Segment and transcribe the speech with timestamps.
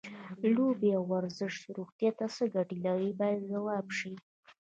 [0.53, 4.13] لوبې او ورزش روغتیا ته څه ګټې لري باید ځواب شي.